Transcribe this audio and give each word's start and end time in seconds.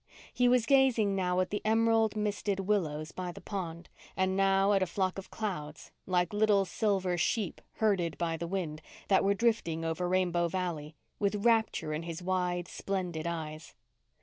He 0.33 0.47
was 0.49 0.65
gazing 0.65 1.15
now 1.15 1.41
at 1.41 1.51
the 1.51 1.61
emerald 1.63 2.15
misted 2.15 2.61
willows 2.61 3.11
by 3.11 3.31
the 3.31 3.39
pond, 3.39 3.87
and 4.17 4.35
now 4.35 4.73
at 4.73 4.81
a 4.81 4.87
flock 4.87 5.19
of 5.19 5.29
clouds, 5.29 5.91
like 6.07 6.33
little 6.33 6.65
silver 6.65 7.19
sheep, 7.19 7.61
herded 7.73 8.17
by 8.17 8.35
the 8.35 8.47
wind, 8.47 8.81
that 9.09 9.23
were 9.23 9.35
drifting 9.35 9.85
over 9.85 10.09
Rainbow 10.09 10.47
Valley, 10.47 10.95
with 11.19 11.45
rapture 11.45 11.93
in 11.93 12.01
his 12.01 12.23
wide 12.23 12.67
splendid 12.67 13.27
eyes. 13.27 13.75